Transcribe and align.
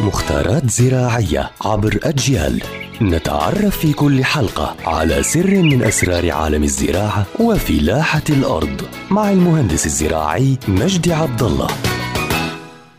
مختارات 0.00 0.70
زراعية 0.70 1.50
عبر 1.64 1.98
أجيال 2.02 2.62
نتعرف 3.02 3.78
في 3.78 3.92
كل 3.92 4.24
حلقة 4.24 4.76
على 4.86 5.22
سر 5.22 5.62
من 5.62 5.82
أسرار 5.82 6.30
عالم 6.30 6.62
الزراعة 6.62 7.26
وفلاحة 7.40 8.22
الأرض 8.30 8.82
مع 9.10 9.30
المهندس 9.30 9.86
الزراعي 9.86 10.58
مجدي 10.68 11.12
عبد 11.12 11.42
الله 11.42 11.66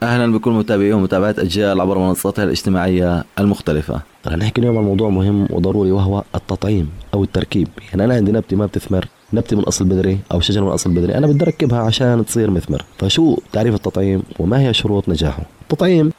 أهلا 0.03 0.33
بكل 0.33 0.51
متابعي 0.51 0.93
ومتابعات 0.93 1.39
أجيال 1.39 1.81
عبر 1.81 1.97
منصاتها 1.97 2.43
الاجتماعية 2.43 3.23
المختلفة. 3.39 4.01
رح 4.27 4.33
نحكي 4.33 4.61
اليوم 4.61 4.77
عن 4.77 4.83
موضوع 4.83 5.09
مهم 5.09 5.47
وضروري 5.49 5.91
وهو 5.91 6.23
التطعيم 6.35 6.89
أو 7.13 7.23
التركيب، 7.23 7.67
يعني 7.89 8.03
أنا 8.03 8.13
عندي 8.13 8.31
نبتة 8.31 8.57
ما 8.57 8.65
بتثمر، 8.65 9.05
نبتة 9.33 9.57
من 9.57 9.63
أصل 9.63 9.85
بدري 9.85 10.19
أو 10.31 10.39
شجرة 10.39 10.63
من 10.63 10.71
أصل 10.71 10.89
بدري، 10.89 11.17
أنا 11.17 11.27
بدي 11.27 11.45
أركبها 11.45 11.79
عشان 11.79 12.25
تصير 12.25 12.51
مثمر، 12.51 12.83
فشو 12.97 13.37
تعريف 13.53 13.75
التطعيم 13.75 14.23
وما 14.39 14.59
هي 14.59 14.73
شروط 14.73 15.09
نجاحه؟ 15.09 15.43
التطعيم 15.61 16.11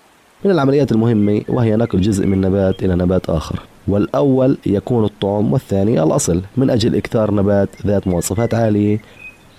من 0.45 0.51
العمليات 0.51 0.93
المهمة 0.93 1.43
وهي 1.49 1.77
نقل 1.77 2.01
جزء 2.01 2.27
من 2.27 2.41
نبات 2.41 2.83
إلى 2.83 2.95
نبات 2.95 3.31
آخر. 3.31 3.61
والأول 3.89 4.59
يكون 4.67 5.05
الطعم 5.05 5.53
والثاني 5.53 6.03
الأصل. 6.03 6.43
من 6.57 6.71
أجل 6.71 6.97
إكثار 6.97 7.35
نبات 7.35 7.69
ذات 7.87 8.07
مواصفات 8.09 8.55
عالية 8.55 8.99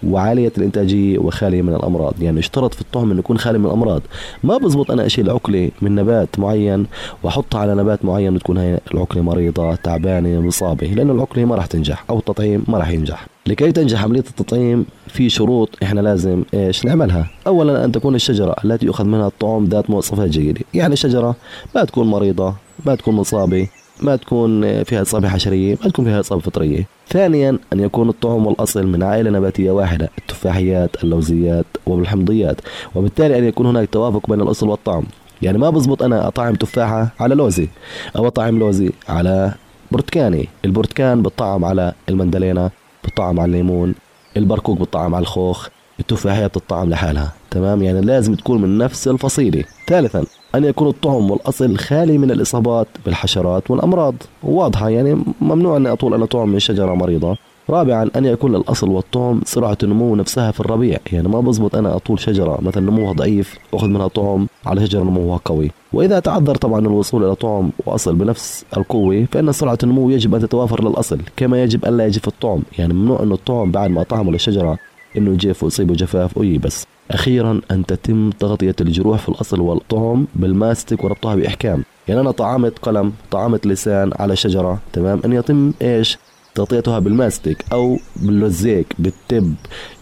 وعالية 0.07 0.51
الإنتاجية 0.57 1.17
وخالية 1.17 1.61
من 1.61 1.75
الأمراض. 1.75 2.13
يعني 2.21 2.39
اشترط 2.39 2.73
في 2.73 2.81
الطعم 2.81 3.11
أنه 3.11 3.19
يكون 3.19 3.37
خالي 3.37 3.57
من 3.57 3.65
الأمراض. 3.65 4.01
ما 4.43 4.57
بزبط 4.57 4.91
أنا 4.91 5.05
أشيل 5.05 5.29
عقلة 5.29 5.71
من 5.81 5.95
نبات 5.95 6.39
معين 6.39 6.85
وأحطها 7.23 7.59
على 7.59 7.75
نبات 7.75 8.05
معين 8.05 8.35
وتكون 8.35 8.57
هي 8.57 8.79
العقلة 8.93 9.21
مريضة 9.21 9.75
تعبانة 9.75 10.41
مصابة 10.41 10.87
لأن 10.87 11.09
العقلة 11.09 11.45
ما 11.45 11.55
راح 11.55 11.65
تنجح 11.65 12.03
أو 12.09 12.19
التطعيم 12.19 12.63
ما 12.67 12.77
راح 12.77 12.89
ينجح. 12.89 13.27
لكي 13.47 13.71
تنجح 13.71 14.03
عملية 14.03 14.19
التطعيم 14.19 14.85
في 15.07 15.29
شروط 15.29 15.69
إحنا 15.83 16.01
لازم 16.01 16.43
إيش 16.53 16.85
نعملها؟ 16.85 17.27
اولا 17.47 17.85
أن 17.85 17.91
تكون 17.91 18.15
الشجرة 18.15 18.55
التي 18.65 18.85
يؤخذ 18.85 19.03
منها 19.05 19.27
الطعم 19.27 19.65
ذات 19.65 19.89
مواصفات 19.89 20.29
جيدة. 20.29 20.61
يعني 20.73 20.93
الشجرة 20.93 21.35
ما 21.75 21.83
تكون 21.83 22.07
مريضة 22.07 22.53
ما 22.85 22.95
تكون 22.95 23.15
مصابة 23.15 23.67
ما 24.01 24.15
تكون 24.15 24.83
فيها 24.83 25.01
إصابة 25.01 25.29
حشرية 25.29 25.77
ما 25.83 25.89
تكون 25.89 26.05
فيها 26.05 26.19
إصابة 26.19 26.41
فطرية. 26.41 26.87
ثانيا 27.09 27.59
أن 27.73 27.79
يكون 27.79 28.09
الطعم 28.09 28.45
والأصل 28.45 28.87
من 28.87 29.03
عائلة 29.03 29.29
نباتية 29.29 29.71
واحدة 29.71 30.09
التفاحيات 30.17 31.03
اللوزيات 31.03 31.65
والحمضيات. 31.85 32.61
وبالتالي 32.95 33.39
أن 33.39 33.43
يكون 33.43 33.65
هناك 33.65 33.89
توافق 33.89 34.29
بين 34.29 34.41
الأصل 34.41 34.69
والطعم. 34.69 35.03
يعني 35.41 35.57
ما 35.57 35.69
بزبط 35.69 36.03
أنا 36.03 36.27
أطعم 36.27 36.55
تفاحة 36.55 37.09
على 37.19 37.35
لوزي 37.35 37.67
أو 38.15 38.27
أطعم 38.27 38.59
لوزي 38.59 38.91
على 39.09 39.53
برتكاني. 39.91 40.49
البرتكان 40.65 41.21
بتطعم 41.21 41.65
على 41.65 41.93
المندلينا 42.09 42.69
بتطعم 43.03 43.39
على 43.39 43.49
الليمون. 43.49 43.95
البركوك 44.37 44.79
بتطعم 44.79 45.15
على 45.15 45.21
الخوخ. 45.21 45.67
التفاحية 45.99 46.47
بتطعم 46.47 46.89
لحالها. 46.89 47.33
تمام؟ 47.51 47.83
يعني 47.83 48.01
لازم 48.01 48.35
تكون 48.35 48.61
من 48.61 48.77
نفس 48.77 49.07
الفصيلة. 49.07 49.63
ثالثا 49.87 50.25
أن 50.55 50.63
يكون 50.63 50.87
الطعم 50.87 51.31
والأصل 51.31 51.77
خالي 51.77 52.17
من 52.17 52.31
الإصابات 52.31 52.87
بالحشرات 53.05 53.71
والأمراض. 53.71 54.15
واضحة 54.43 54.89
يعني 54.89 55.23
ممنوع 55.41 55.77
أن 55.77 55.87
أطول 55.87 56.13
أنا 56.13 56.25
طعم 56.25 56.49
من 56.49 56.59
شجرة 56.59 56.93
مريضة. 56.93 57.37
رابعا 57.69 58.09
أن 58.15 58.25
يكون 58.25 58.55
الأصل 58.55 58.89
والطعم 58.89 59.41
سرعة 59.45 59.77
النمو 59.83 60.15
نفسها 60.15 60.51
في 60.51 60.59
الربيع. 60.59 60.97
يعني 61.11 61.27
ما 61.27 61.41
بزبط 61.41 61.75
أنا 61.75 61.95
أطول 61.95 62.19
شجرة 62.19 62.57
مثلا 62.61 62.83
نموها 62.83 63.13
ضعيف 63.13 63.57
أخذ 63.73 63.87
منها 63.87 64.07
طعم 64.07 64.47
على 64.65 64.87
شجرة 64.87 65.03
نموها 65.03 65.39
قوي. 65.45 65.71
وإذا 65.93 66.19
تعذر 66.19 66.55
طبعا 66.55 66.79
الوصول 66.79 67.23
إلى 67.23 67.35
طعم 67.35 67.69
وأصل 67.85 68.15
بنفس 68.15 68.65
القوة 68.77 69.25
فإن 69.31 69.51
سرعة 69.51 69.77
النمو 69.83 70.09
يجب 70.09 70.35
أن 70.35 70.41
تتوافر 70.41 70.89
للأصل 70.89 71.19
كما 71.37 71.63
يجب 71.63 71.85
أن 71.85 71.97
لا 71.97 72.05
يجف 72.05 72.27
الطعم. 72.27 72.61
يعني 72.79 72.93
ممنوع 72.93 73.23
أن 73.23 73.31
الطعم 73.31 73.71
بعد 73.71 73.89
ما 73.89 74.03
طعمه 74.03 74.31
للشجرة 74.31 74.77
إنه 75.17 75.31
يجف 75.31 75.63
ويصيبه 75.63 75.93
جفاف 75.93 76.37
ويبس 76.37 76.85
أخيرا 77.11 77.61
أن 77.71 77.85
تتم 77.85 78.29
تغطية 78.29 78.75
الجروح 78.81 79.19
في 79.19 79.29
الأصل 79.29 79.61
والطعم 79.61 80.27
بالماستك 80.35 81.03
وربطها 81.03 81.35
بإحكام. 81.35 81.83
يعني 82.07 82.21
أنا 82.21 82.31
طعمت 82.31 82.79
قلم 82.79 83.13
طعمت 83.31 83.67
لسان 83.67 84.11
على 84.19 84.35
شجرة 84.35 84.79
تمام؟ 84.93 85.21
أن 85.25 85.33
يتم 85.33 85.73
إيش؟ 85.81 86.17
تغطيتها 86.55 86.99
بالماستك 86.99 87.65
أو 87.73 87.97
باللزيك 88.15 88.87
بالتب 88.99 89.55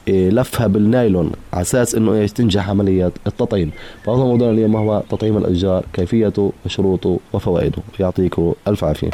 إيه 0.08 0.30
لفها 0.30 0.68
بالنايلون 0.68 1.32
على 1.54 1.62
أساس 1.62 1.96
إنه 1.96 2.14
إيش؟ 2.14 2.32
تنجح 2.32 2.70
عملية 2.70 3.12
التطعيم. 3.28 3.72
فهذا 4.04 4.20
موضوعنا 4.20 4.54
اليوم 4.54 4.76
هو 4.76 5.04
تطعيم 5.10 5.38
الأشجار 5.38 5.86
كيفيته 5.94 6.54
وشروطه 6.66 7.20
وفوائده. 7.34 7.82
يعطيكم 8.00 8.54
ألف 8.68 8.84
عافية. 8.84 9.10